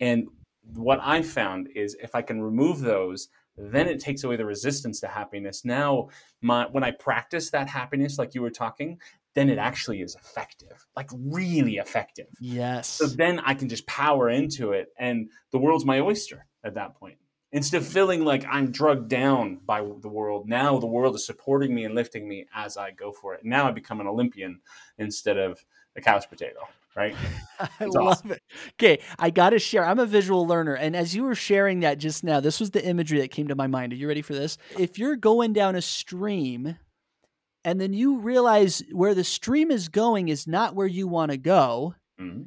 and 0.00 0.28
what 0.74 1.00
I 1.02 1.22
found 1.22 1.68
is 1.74 1.96
if 2.02 2.14
I 2.14 2.22
can 2.22 2.42
remove 2.42 2.80
those, 2.80 3.28
then 3.56 3.88
it 3.88 4.00
takes 4.00 4.24
away 4.24 4.36
the 4.36 4.46
resistance 4.46 5.00
to 5.00 5.08
happiness. 5.08 5.64
Now, 5.64 6.08
my, 6.40 6.66
when 6.70 6.84
I 6.84 6.92
practice 6.92 7.50
that 7.50 7.68
happiness, 7.68 8.18
like 8.18 8.34
you 8.34 8.42
were 8.42 8.50
talking, 8.50 8.98
then 9.34 9.48
it 9.48 9.58
actually 9.58 10.00
is 10.00 10.16
effective, 10.16 10.86
like 10.96 11.10
really 11.12 11.76
effective. 11.76 12.26
Yes. 12.40 12.88
So 12.88 13.06
then 13.06 13.38
I 13.40 13.54
can 13.54 13.68
just 13.68 13.86
power 13.86 14.28
into 14.28 14.72
it, 14.72 14.88
and 14.98 15.30
the 15.52 15.58
world's 15.58 15.84
my 15.84 16.00
oyster 16.00 16.46
at 16.64 16.74
that 16.74 16.96
point. 16.96 17.18
Instead 17.52 17.82
of 17.82 17.86
feeling 17.86 18.24
like 18.24 18.44
I'm 18.48 18.70
drugged 18.70 19.08
down 19.08 19.56
by 19.66 19.80
the 19.80 20.08
world, 20.08 20.48
now 20.48 20.78
the 20.78 20.86
world 20.86 21.16
is 21.16 21.26
supporting 21.26 21.74
me 21.74 21.84
and 21.84 21.94
lifting 21.94 22.28
me 22.28 22.46
as 22.54 22.76
I 22.76 22.92
go 22.92 23.12
for 23.12 23.34
it. 23.34 23.44
Now 23.44 23.66
I 23.66 23.72
become 23.72 24.00
an 24.00 24.06
Olympian 24.06 24.60
instead 24.98 25.36
of 25.36 25.64
a 25.96 26.00
couch 26.00 26.28
potato 26.28 26.60
right? 26.96 27.14
I 27.80 27.84
love 27.84 28.30
it. 28.30 28.42
Okay, 28.74 29.00
I 29.18 29.30
got 29.30 29.50
to 29.50 29.58
share. 29.58 29.84
I'm 29.84 29.98
a 29.98 30.06
visual 30.06 30.46
learner. 30.46 30.74
And 30.74 30.96
as 30.96 31.14
you 31.14 31.22
were 31.22 31.34
sharing 31.34 31.80
that 31.80 31.98
just 31.98 32.24
now, 32.24 32.40
this 32.40 32.60
was 32.60 32.72
the 32.72 32.84
imagery 32.84 33.20
that 33.20 33.30
came 33.30 33.48
to 33.48 33.54
my 33.54 33.68
mind. 33.68 33.92
Are 33.92 33.96
you 33.96 34.08
ready 34.08 34.22
for 34.22 34.34
this? 34.34 34.58
If 34.78 34.98
you're 34.98 35.16
going 35.16 35.52
down 35.52 35.76
a 35.76 35.82
stream 35.82 36.76
and 37.64 37.80
then 37.80 37.92
you 37.92 38.18
realize 38.18 38.82
where 38.92 39.14
the 39.14 39.24
stream 39.24 39.70
is 39.70 39.88
going 39.88 40.28
is 40.28 40.46
not 40.46 40.74
where 40.74 40.86
you 40.86 41.06
want 41.06 41.30
to 41.30 41.36
go, 41.36 41.94
mm-hmm 42.20 42.42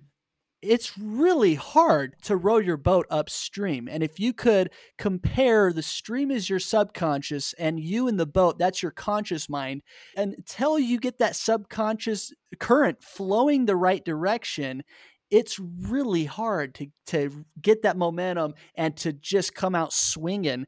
it's 0.63 0.97
really 0.97 1.55
hard 1.55 2.15
to 2.23 2.35
row 2.35 2.57
your 2.57 2.77
boat 2.77 3.05
upstream. 3.09 3.87
And 3.89 4.01
if 4.01 4.19
you 4.19 4.33
could 4.33 4.71
compare 4.97 5.73
the 5.73 5.83
stream 5.83 6.31
is 6.31 6.49
your 6.49 6.59
subconscious 6.59 7.53
and 7.53 7.79
you 7.79 8.07
in 8.07 8.17
the 8.17 8.25
boat, 8.25 8.57
that's 8.57 8.81
your 8.81 8.91
conscious 8.91 9.49
mind, 9.49 9.83
until 10.15 10.79
you 10.79 10.99
get 10.99 11.19
that 11.19 11.35
subconscious 11.35 12.33
current 12.59 13.03
flowing 13.03 13.65
the 13.65 13.75
right 13.75 14.03
direction, 14.03 14.83
it's 15.29 15.59
really 15.59 16.25
hard 16.25 16.75
to, 16.75 16.87
to 17.07 17.45
get 17.61 17.81
that 17.81 17.97
momentum 17.97 18.53
and 18.75 18.95
to 18.97 19.13
just 19.13 19.55
come 19.55 19.75
out 19.75 19.91
swinging 19.91 20.65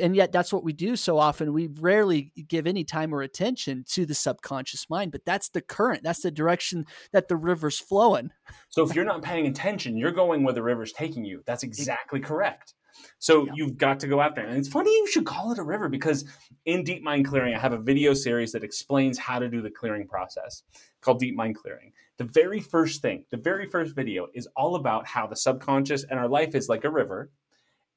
and 0.00 0.14
yet 0.14 0.32
that's 0.32 0.52
what 0.52 0.64
we 0.64 0.72
do 0.72 0.96
so 0.96 1.18
often. 1.18 1.52
We 1.52 1.68
rarely 1.68 2.32
give 2.48 2.66
any 2.66 2.84
time 2.84 3.14
or 3.14 3.22
attention 3.22 3.84
to 3.90 4.06
the 4.06 4.14
subconscious 4.14 4.88
mind 4.90 5.12
but 5.12 5.24
that's 5.24 5.48
the 5.48 5.60
current 5.60 6.02
that's 6.02 6.22
the 6.22 6.30
direction 6.30 6.86
that 7.12 7.28
the 7.28 7.36
river's 7.36 7.78
flowing. 7.78 8.30
So 8.68 8.84
if 8.84 8.94
you're 8.94 9.04
not 9.04 9.22
paying 9.22 9.46
attention 9.46 9.96
you're 9.96 10.12
going 10.12 10.42
where 10.42 10.54
the 10.54 10.62
river's 10.62 10.92
taking 10.92 11.24
you. 11.24 11.42
That's 11.46 11.62
exactly 11.62 12.20
correct. 12.20 12.74
So 13.18 13.46
yeah. 13.46 13.52
you've 13.54 13.78
got 13.78 14.00
to 14.00 14.08
go 14.08 14.20
after 14.20 14.42
it. 14.42 14.48
And 14.48 14.58
it's 14.58 14.68
funny 14.68 14.90
you 14.90 15.06
should 15.06 15.26
call 15.26 15.52
it 15.52 15.58
a 15.58 15.62
river 15.62 15.88
because 15.88 16.24
in 16.64 16.84
deep 16.84 17.02
mind 17.02 17.26
clearing 17.26 17.54
i 17.54 17.58
have 17.58 17.72
a 17.72 17.78
video 17.78 18.14
series 18.14 18.52
that 18.52 18.64
explains 18.64 19.18
how 19.18 19.38
to 19.38 19.48
do 19.48 19.62
the 19.62 19.70
clearing 19.70 20.06
process 20.06 20.62
called 21.00 21.18
deep 21.18 21.34
mind 21.34 21.56
clearing. 21.56 21.92
The 22.18 22.24
very 22.24 22.60
first 22.60 23.02
thing 23.02 23.24
the 23.30 23.36
very 23.36 23.66
first 23.66 23.94
video 23.94 24.26
is 24.34 24.48
all 24.56 24.76
about 24.76 25.06
how 25.06 25.26
the 25.26 25.36
subconscious 25.36 26.04
and 26.04 26.18
our 26.18 26.28
life 26.28 26.54
is 26.54 26.68
like 26.68 26.84
a 26.84 26.90
river 26.90 27.30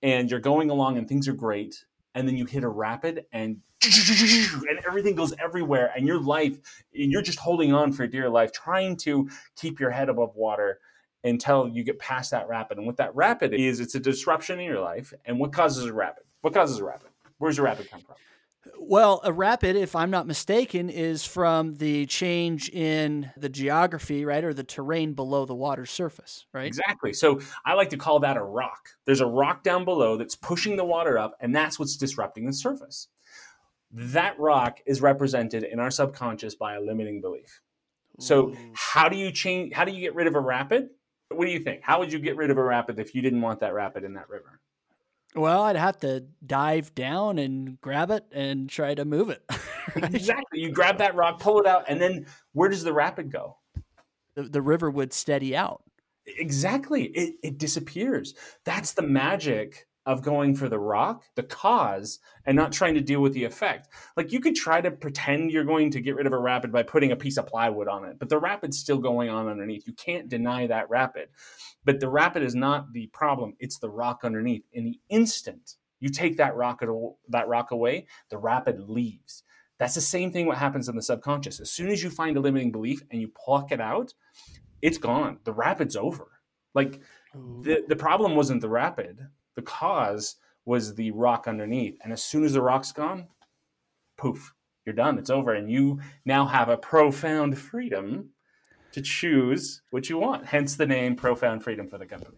and 0.04 0.30
you're 0.30 0.40
going 0.40 0.70
along 0.70 0.98
and 0.98 1.08
things 1.08 1.28
are 1.28 1.34
great 1.34 1.86
and 2.14 2.28
then 2.28 2.38
you 2.38 2.46
hit 2.46 2.64
a 2.64 2.70
rapid 2.70 3.26
and 3.32 3.58
and 3.84 4.80
everything 4.88 5.16
goes 5.16 5.34
everywhere 5.40 5.92
and 5.96 6.08
your 6.08 6.20
life 6.20 6.58
and 6.94 7.12
you're 7.12 7.22
just 7.22 7.40
holding 7.40 7.74
on 7.74 7.92
for 7.92 8.06
dear 8.06 8.30
life 8.30 8.52
trying 8.52 8.96
to 8.96 9.28
keep 9.56 9.80
your 9.80 9.90
head 9.90 10.08
above 10.08 10.36
water 10.36 10.80
until 11.24 11.68
you 11.68 11.84
get 11.84 12.00
past 12.00 12.32
that 12.32 12.48
rapid. 12.48 12.78
And 12.78 12.86
what 12.86 12.98
that 12.98 13.16
rapid 13.16 13.54
is 13.54 13.80
it's 13.80 13.96
a 13.96 14.00
disruption 14.00 14.60
in 14.60 14.66
your 14.66 14.82
life. 14.82 15.14
And 15.26 15.40
what 15.40 15.54
causes 15.54 15.86
a 15.86 15.94
rapid? 15.94 16.24
What 16.42 16.54
causes 16.54 16.80
a 16.80 16.84
rapid? 16.84 17.10
Where's 17.38 17.60
a 17.60 17.62
rapid 17.62 17.90
come 17.90 18.02
from 18.02 18.16
well, 18.80 19.22
a 19.24 19.32
rapid, 19.32 19.76
if 19.76 19.96
I'm 19.96 20.10
not 20.10 20.28
mistaken, 20.28 20.90
is 20.90 21.26
from 21.26 21.76
the 21.76 22.06
change 22.06 22.70
in 22.70 23.32
the 23.38 23.50
geography, 23.50 24.26
right, 24.26 24.44
or 24.44 24.54
the 24.54 24.64
terrain 24.64 25.14
below 25.14 25.46
the 25.46 25.56
water 25.56 25.86
surface, 25.86 26.46
right? 26.54 26.68
Exactly. 26.68 27.14
So 27.14 27.40
I 27.66 27.74
like 27.74 27.90
to 27.90 27.98
call 27.98 28.20
that 28.22 28.38
a 28.38 28.44
rock. 28.44 28.90
There's 29.06 29.22
a 29.22 29.26
rock 29.26 29.64
down 29.64 29.86
below 29.86 30.18
that's 30.18 30.36
pushing 30.36 30.76
the 30.76 30.86
water 30.86 31.18
up, 31.18 31.36
and 31.40 31.56
that's 31.56 31.78
what's 31.80 31.98
disrupting 31.98 32.46
the 32.46 32.54
surface. 32.54 33.08
That 33.92 34.40
rock 34.40 34.80
is 34.86 35.02
represented 35.02 35.64
in 35.64 35.80
our 35.80 35.92
subconscious 35.92 36.56
by 36.56 36.76
a 36.76 36.82
limiting 36.82 37.22
belief. 37.22 37.62
So 38.20 38.50
Ooh. 38.50 38.58
how 38.76 39.10
do 39.10 39.18
you 39.18 39.32
change? 39.32 39.74
How 39.74 39.86
do 39.86 39.92
you 39.92 40.00
get 40.00 40.16
rid 40.16 40.28
of 40.28 40.36
a 40.36 40.40
rapid? 40.40 40.90
What 41.30 41.46
do 41.46 41.52
you 41.52 41.60
think? 41.60 41.82
How 41.84 42.00
would 42.00 42.14
you 42.14 42.20
get 42.20 42.36
rid 42.38 42.52
of 42.52 42.58
a 42.58 42.64
rapid 42.64 43.00
if 43.00 43.16
you 43.16 43.22
didn't 43.22 43.42
want 43.42 43.60
that 43.62 43.74
rapid 43.74 44.04
in 44.04 44.14
that 44.14 44.30
river? 44.30 44.60
Well, 45.36 45.64
I'd 45.64 45.76
have 45.76 46.00
to 46.00 46.26
dive 46.46 46.94
down 46.94 47.40
and 47.40 47.80
grab 47.82 48.12
it 48.12 48.26
and 48.32 48.70
try 48.70 48.94
to 48.94 49.04
move 49.04 49.30
it. 49.30 49.44
exactly. 49.96 50.60
You 50.60 50.72
grab 50.72 50.98
that 51.00 51.16
rock, 51.16 51.40
pull 51.40 51.60
it 51.60 51.66
out, 51.66 51.86
and 51.88 52.00
then 52.00 52.28
where 52.52 52.70
does 52.70 52.84
the 52.84 52.94
rapid 52.94 53.32
go? 53.32 53.58
The, 54.36 54.44
the 54.44 54.62
river 54.62 54.92
would 54.92 55.12
steady 55.12 55.56
out. 55.56 55.84
Exactly. 56.26 57.06
It, 57.06 57.36
it 57.44 57.58
disappears. 57.58 58.36
That's 58.64 58.94
the 58.94 59.02
magic 59.02 59.88
of 60.06 60.22
going 60.22 60.56
for 60.56 60.68
the 60.68 60.80
rock, 60.80 61.24
the 61.36 61.44
cause, 61.44 62.20
and 62.46 62.56
not 62.56 62.72
trying 62.72 62.94
to 62.94 63.02
deal 63.02 63.22
with 63.22 63.34
the 63.34 63.46
effect. 63.46 63.88
Like 64.18 64.32
you 64.32 64.40
could 64.40 64.56
try 64.56 64.82
to 64.82 64.92
pretend 64.92 65.52
you're 65.52 65.64
going 65.64 65.92
to 65.92 66.02
get 66.02 66.16
rid 66.16 66.28
of 66.28 66.34
a 66.34 66.38
rapid 66.38 66.72
by 66.72 66.84
putting 66.84 67.12
a 67.12 67.16
piece 67.16 67.38
of 67.38 67.48
plywood 67.48 67.88
on 67.88 68.06
it, 68.06 68.20
but 68.20 68.30
the 68.30 68.40
rapid's 68.40 68.78
still 68.78 68.98
going 68.98 69.30
on 69.30 69.48
underneath. 69.48 69.88
You 69.88 69.94
can't 69.94 70.30
deny 70.30 70.68
that 70.68 70.90
rapid. 70.90 71.30
But 71.86 72.00
the 72.00 72.10
rapid 72.10 72.44
is 72.44 72.56
not 72.56 72.92
the 72.94 73.08
problem, 73.08 73.56
it's 73.60 73.80
the 73.80 73.90
rock 73.90 74.22
underneath. 74.24 74.64
In 74.74 74.86
the 74.86 75.00
instant 75.10 75.76
you 76.00 76.10
take 76.10 76.36
that 76.36 76.56
rock 76.56 76.84
that 77.30 77.48
rock 77.48 77.72
away, 77.72 78.08
the 78.30 78.38
rapid 78.38 78.90
leaves. 78.90 79.44
That's 79.80 79.96
the 79.96 80.02
same 80.02 80.32
thing 80.32 80.48
what 80.48 80.58
happens 80.58 80.90
in 80.90 80.98
the 80.98 81.02
subconscious. 81.02 81.62
As 81.62 81.72
soon 81.72 81.90
as 81.90 82.04
you 82.04 82.10
find 82.10 82.36
a 82.36 82.42
limiting 82.42 82.74
belief 82.74 83.02
and 83.10 83.22
you 83.22 83.30
pluck 83.30 83.72
it 83.72 83.80
out, 83.80 84.14
it's 84.82 84.98
gone. 84.98 85.40
The 85.46 85.54
rapid's 85.54 85.96
over. 85.96 86.28
Like 86.74 87.02
the, 87.34 87.86
the 87.88 87.96
problem 87.96 88.36
wasn't 88.36 88.60
the 88.62 88.70
rapid 88.70 89.28
the 89.56 89.62
cause 89.62 90.36
was 90.66 90.96
the 90.96 91.12
rock 91.12 91.48
underneath. 91.48 91.98
And 92.04 92.14
as 92.14 92.24
soon 92.24 92.44
as 92.44 92.54
the 92.54 92.62
rock's 92.62 92.92
gone, 92.92 93.28
poof, 94.18 94.54
you're 94.86 94.96
done. 94.96 95.18
It's 95.18 95.30
over. 95.30 95.54
And 95.54 95.72
you 95.72 96.00
now 96.26 96.46
have 96.46 96.70
a 96.70 96.78
profound 96.78 97.58
freedom 97.58 98.30
to 98.94 99.02
choose 99.02 99.82
what 99.90 100.10
you 100.10 100.18
want. 100.18 100.46
Hence 100.46 100.76
the 100.76 100.86
name 100.86 101.16
Profound 101.16 101.64
Freedom 101.64 101.88
for 101.88 101.98
the 101.98 102.06
company. 102.06 102.38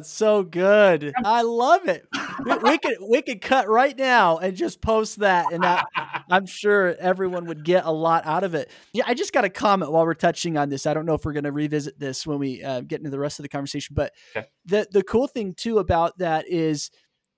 So 0.00 0.42
good. 0.42 1.12
I 1.24 1.42
love 1.42 1.86
it. 1.86 2.06
We, 2.44 2.56
we, 2.56 2.78
could 2.78 2.96
we 3.08 3.22
could 3.22 3.40
cut 3.40 3.68
right 3.68 3.96
now 3.96 4.38
and 4.38 4.56
just 4.56 4.80
post 4.80 5.18
that, 5.20 5.52
and 5.52 5.62
that, 5.62 5.86
I'm 6.30 6.46
sure 6.46 6.94
everyone 6.98 7.46
would 7.46 7.64
get 7.64 7.84
a 7.84 7.90
lot 7.90 8.26
out 8.26 8.44
of 8.44 8.54
it. 8.54 8.70
Yeah, 8.92 9.04
I 9.06 9.14
just 9.14 9.32
got 9.32 9.44
a 9.44 9.50
comment 9.50 9.92
while 9.92 10.04
we're 10.04 10.14
touching 10.14 10.56
on 10.56 10.68
this. 10.68 10.86
I 10.86 10.94
don't 10.94 11.06
know 11.06 11.14
if 11.14 11.24
we're 11.24 11.32
going 11.32 11.44
to 11.44 11.52
revisit 11.52 11.98
this 11.98 12.26
when 12.26 12.38
we 12.38 12.62
uh, 12.62 12.80
get 12.80 13.00
into 13.00 13.10
the 13.10 13.18
rest 13.18 13.38
of 13.38 13.42
the 13.42 13.48
conversation, 13.48 13.94
but 13.94 14.12
okay. 14.36 14.46
the 14.64 14.86
the 14.90 15.02
cool 15.02 15.26
thing 15.26 15.54
too 15.54 15.78
about 15.78 16.18
that 16.18 16.48
is 16.48 16.90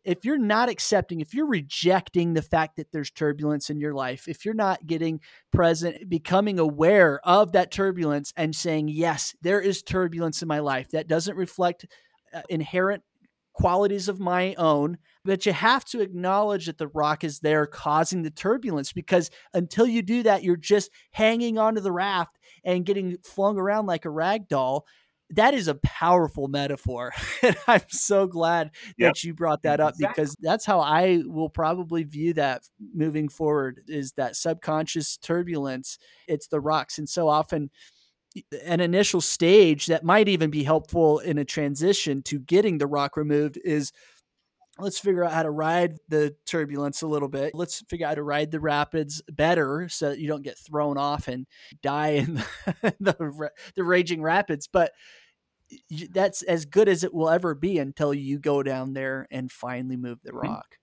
if 0.05 0.25
you're 0.25 0.39
not 0.39 0.69
accepting, 0.69 1.21
if 1.21 1.33
you're 1.33 1.47
rejecting 1.47 2.35
the 2.35 2.43
fact 2.43 2.77
that 2.77 2.93
there's 2.93 3.11
turbulence 3.11 3.71
in 3.71 3.81
your 3.81 3.95
life, 3.95 4.29
if 4.29 4.45
you're 4.45 4.55
not 4.55 4.87
getting 4.87 5.21
present, 5.53 6.09
becoming 6.09 6.59
aware 6.59 7.21
of 7.25 7.53
that 7.53 7.71
turbulence 7.71 8.33
and 8.37 8.55
saying, 8.55 8.89
yes, 8.89 9.35
there 9.41 9.61
is 9.61 9.83
turbulence 9.83 10.43
in 10.43 10.49
my 10.49 10.59
life 10.59 10.91
that 10.91 11.09
doesn't 11.09 11.37
reflect 11.37 11.87
uh, 12.35 12.43
inherent 12.51 13.03
qualities 13.55 14.09
of 14.09 14.21
my 14.21 14.53
own, 14.55 14.99
but 15.25 15.47
you 15.47 15.53
have 15.53 15.85
to 15.87 16.01
acknowledge 16.01 16.67
that 16.67 16.77
the 16.77 16.89
rock 16.89 17.25
is 17.25 17.41
there 17.41 17.67
causing 17.67 18.23
the 18.23 18.31
turbulence 18.31 18.93
because 18.93 19.31
until 19.55 19.87
you 19.87 20.03
do 20.03 20.23
that, 20.25 20.43
you're 20.43 20.57
just 20.57 20.91
hanging 21.13 21.57
onto 21.57 21.81
the 21.81 21.93
raft 21.93 22.39
and 22.65 22.85
getting 22.85 23.17
flung 23.25 23.57
around 23.57 23.87
like 23.87 24.05
a 24.05 24.11
rag 24.11 24.49
doll. 24.49 24.85
That 25.31 25.55
is 25.55 25.69
a 25.69 25.77
powerful 25.77 26.49
metaphor. 26.49 27.13
and 27.43 27.57
I'm 27.67 27.83
so 27.89 28.27
glad 28.27 28.73
yep. 28.99 29.15
that 29.15 29.25
you 29.25 29.33
brought 29.33 29.63
that 29.63 29.81
up 29.81 29.95
exactly. 29.95 30.23
because 30.23 30.37
that's 30.41 30.67
how 30.67 30.81
I 30.81 31.23
will 31.25 31.49
probably 31.49 32.03
view 32.03 32.35
that 32.35 32.63
moving 32.93 33.29
forward 33.29 33.83
is 33.89 34.13
that 34.13 34.37
subconscious 34.37 35.17
turbulence. 35.17 35.99
It's 36.29 36.49
the 36.49 36.61
rocks. 36.61 36.99
And 36.99 37.09
so 37.09 37.29
often 37.29 37.71
an 38.65 38.81
initial 38.81 39.21
stage 39.21 39.87
that 39.87 40.05
might 40.05 40.29
even 40.29 40.51
be 40.51 40.65
helpful 40.65 41.19
in 41.21 41.39
a 41.39 41.45
transition 41.45 42.23
to 42.23 42.39
getting 42.39 42.79
the 42.79 42.87
rock 42.87 43.17
removed 43.17 43.59
is 43.65 43.93
let's 44.79 44.99
figure 44.99 45.25
out 45.25 45.33
how 45.33 45.43
to 45.43 45.51
ride 45.51 45.99
the 46.09 46.35
turbulence 46.47 47.03
a 47.03 47.07
little 47.07 47.29
bit. 47.29 47.55
Let's 47.55 47.83
figure 47.89 48.07
out 48.07 48.11
how 48.11 48.15
to 48.17 48.23
ride 48.23 48.51
the 48.51 48.61
rapids 48.61 49.23
better 49.31 49.89
so 49.89 50.11
that 50.11 50.19
you 50.19 50.27
don't 50.27 50.43
get 50.43 50.59
thrown 50.59 50.99
off 50.99 51.29
and 51.29 51.47
die 51.83 52.09
in 52.09 52.35
the, 52.83 52.95
the, 53.01 53.51
the 53.77 53.85
raging 53.85 54.23
rapids. 54.23 54.69
But 54.71 54.93
that's 56.11 56.43
as 56.43 56.65
good 56.65 56.89
as 56.89 57.05
it 57.05 57.15
will 57.15 57.31
ever 57.31 57.55
be 57.55 57.79
until 57.79 58.13
you 58.13 58.39
go 58.39 58.63
down 58.63 58.95
there 58.95 59.27
and 59.31 59.51
finally 59.51 59.97
move 59.97 60.19
the 60.23 60.31
mm-hmm. 60.31 60.49
rock. 60.49 60.77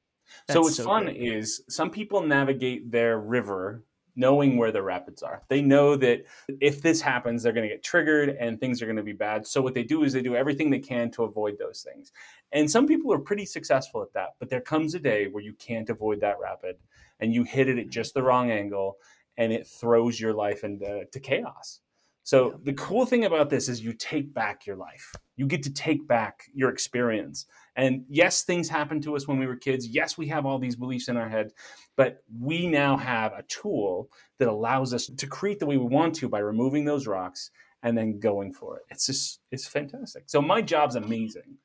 That's 0.48 0.56
so 0.56 0.62
what's 0.62 0.78
so 0.78 0.86
fun 0.86 1.06
good. 1.06 1.18
is 1.18 1.62
some 1.70 1.90
people 1.90 2.22
navigate 2.22 2.92
their 2.92 3.20
river 3.20 3.84
knowing 4.16 4.58
where 4.58 4.72
the 4.72 4.82
rapids 4.82 5.24
are. 5.24 5.42
They 5.48 5.62
know 5.62 5.96
that 5.96 6.26
if 6.60 6.82
this 6.82 7.02
happens, 7.02 7.44
they're 7.44 7.54
going 7.54 7.68
to 7.68 7.74
get 7.74 7.84
triggered 7.84 8.30
and 8.40 8.60
things 8.60 8.82
are 8.82 8.86
going 8.86 8.98
to 8.98 9.04
be 9.04 9.14
bad. 9.14 9.48
So 9.48 9.62
what 9.62 9.74
they 9.74 9.84
do 9.84 10.04
is 10.04 10.14
they 10.14 10.22
do 10.22 10.36
everything 10.36 10.70
they 10.70 10.80
can 10.80 11.12
to 11.12 11.24
avoid 11.24 11.58
those 11.58 11.82
things. 11.82 12.12
And 12.52 12.70
some 12.70 12.88
people 12.88 13.14
are 13.14 13.20
pretty 13.20 13.46
successful 13.46 14.02
at 14.02 14.14
that, 14.14 14.36
but 14.40 14.50
there 14.50 14.62
comes 14.62 14.96
a 14.96 15.00
day 15.00 15.28
where 15.28 15.44
you 15.44 15.54
can't 15.54 15.90
avoid 15.90 16.20
that 16.22 16.40
rapid 16.42 16.76
and 17.20 17.34
you 17.34 17.44
hit 17.44 17.70
it 17.70 17.78
at 17.78 17.90
just 17.90 18.14
the 18.14 18.24
wrong 18.24 18.52
angle 18.52 18.98
and 19.38 19.54
it 19.54 19.66
throws 19.66 20.20
your 20.20 20.34
life 20.34 20.64
into 20.64 21.20
chaos. 21.22 21.80
So 22.24 22.60
the 22.64 22.74
cool 22.74 23.06
thing 23.06 23.26
about 23.26 23.50
this 23.50 23.68
is 23.68 23.82
you 23.82 23.94
take 23.94 24.34
back 24.34 24.68
your 24.68 24.76
life. 24.76 25.12
You 25.36 25.48
get 25.48 25.64
to 25.64 25.74
take 25.74 26.08
back 26.08 26.44
your 26.54 26.70
experience. 26.70 27.46
And 27.76 28.06
yes, 28.10 28.44
things 28.44 28.70
happened 28.70 29.04
to 29.04 29.16
us 29.16 29.28
when 29.28 29.40
we 29.40 29.48
were 29.48 29.56
kids. 29.56 29.88
Yes, 29.88 30.18
we 30.18 30.28
have 30.28 30.46
all 30.46 30.60
these 30.60 30.76
beliefs 30.76 31.08
in 31.08 31.18
our 31.18 31.30
head, 31.30 31.52
but 31.96 32.24
we 32.40 32.68
now 32.68 32.96
have 32.98 33.34
a 33.34 33.44
tool 33.44 34.10
that 34.38 34.48
allows 34.48 34.94
us 34.94 35.08
to 35.08 35.28
create 35.28 35.60
the 35.60 35.66
way 35.66 35.78
we 35.78 35.86
want 35.86 36.16
to 36.16 36.30
by 36.30 36.40
removing 36.40 36.86
those 36.86 37.08
rocks 37.08 37.50
and 37.84 37.98
then 37.98 38.20
going 38.20 38.54
for 38.54 38.78
it. 38.78 38.84
It's 38.90 39.08
just 39.08 39.40
it's 39.52 39.68
fantastic. 39.68 40.24
So 40.28 40.42
my 40.42 40.62
job's 40.62 40.96
amazing. 40.96 41.58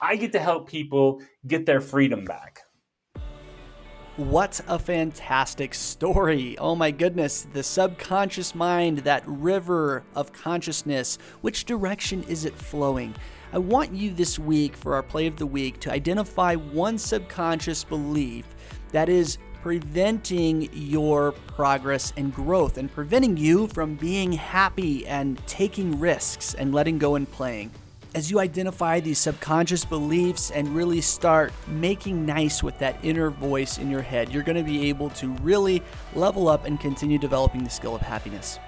I 0.00 0.16
get 0.16 0.32
to 0.32 0.38
help 0.38 0.68
people 0.68 1.22
get 1.46 1.66
their 1.66 1.80
freedom 1.80 2.24
back. 2.24 2.60
What 4.16 4.60
a 4.68 4.78
fantastic 4.78 5.74
story. 5.74 6.56
Oh 6.58 6.76
my 6.76 6.92
goodness, 6.92 7.48
the 7.52 7.64
subconscious 7.64 8.54
mind, 8.54 8.98
that 8.98 9.24
river 9.26 10.04
of 10.14 10.32
consciousness, 10.32 11.18
which 11.40 11.64
direction 11.64 12.22
is 12.28 12.44
it 12.44 12.54
flowing? 12.54 13.12
I 13.52 13.58
want 13.58 13.92
you 13.92 14.12
this 14.12 14.38
week 14.38 14.76
for 14.76 14.94
our 14.94 15.02
play 15.02 15.26
of 15.26 15.36
the 15.36 15.46
week 15.46 15.80
to 15.80 15.90
identify 15.90 16.54
one 16.54 16.96
subconscious 16.96 17.82
belief 17.82 18.46
that 18.92 19.08
is 19.08 19.38
preventing 19.62 20.68
your 20.72 21.32
progress 21.32 22.12
and 22.16 22.32
growth 22.32 22.78
and 22.78 22.92
preventing 22.92 23.36
you 23.36 23.66
from 23.66 23.96
being 23.96 24.30
happy 24.30 25.04
and 25.08 25.44
taking 25.48 25.98
risks 25.98 26.54
and 26.54 26.72
letting 26.72 26.98
go 26.98 27.16
and 27.16 27.28
playing 27.32 27.72
as 28.14 28.30
you 28.30 28.38
identify 28.38 29.00
these 29.00 29.18
subconscious 29.18 29.84
beliefs 29.84 30.52
and 30.52 30.68
really 30.68 31.00
start 31.00 31.52
making 31.66 32.24
nice 32.24 32.62
with 32.62 32.78
that 32.78 32.96
inner 33.02 33.30
voice 33.30 33.78
in 33.78 33.90
your 33.90 34.02
head, 34.02 34.32
you're 34.32 34.44
going 34.44 34.56
to 34.56 34.62
be 34.62 34.88
able 34.88 35.10
to 35.10 35.28
really 35.42 35.82
level 36.14 36.48
up 36.48 36.64
and 36.64 36.78
continue 36.78 37.18
developing 37.18 37.64
the 37.64 37.70
skill 37.70 37.94
of 37.94 38.00
happiness. 38.00 38.60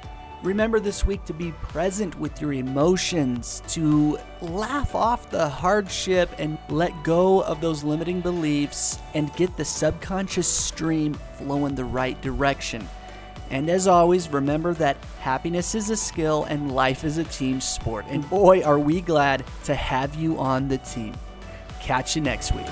Remember 0.43 0.81
this 0.81 1.07
week 1.07 1.25
to 1.25 1.33
be 1.33 1.53
present 1.53 2.19
with 2.19 2.41
your 2.41 2.53
emotions, 2.53 3.63
to 3.69 4.19
laugh 4.41 4.95
off 4.95 5.31
the 5.31 5.49
hardship 5.49 6.29
and 6.39 6.59
let 6.69 6.93
go 7.05 7.43
of 7.43 7.61
those 7.61 7.83
limiting 7.83 8.21
beliefs 8.21 8.99
and 9.15 9.35
get 9.35 9.57
the 9.57 9.65
subconscious 9.65 10.47
stream 10.47 11.15
flowing 11.39 11.75
the 11.75 11.85
right 11.85 12.21
direction. 12.21 12.87
And 13.51 13.71
as 13.71 13.87
always, 13.87 14.29
remember 14.29 14.75
that 14.75 14.97
happiness 15.21 15.75
is 15.75 15.91
a 15.91 15.97
skill 15.97 16.45
and 16.45 16.75
life 16.75 17.05
is 17.05 17.19
a 17.19 17.25
team 17.25 17.61
sport. 17.61 18.05
And 18.09 18.29
boy, 18.29 18.63
are 18.63 18.79
we 18.79 19.01
glad 19.01 19.45
to 19.65 19.75
have 19.75 20.15
you 20.15 20.39
on 20.39 20.69
the 20.69 20.79
team. 20.79 21.15
Catch 21.81 22.17
you 22.17 22.23
next 22.23 22.53
week. 22.53 22.67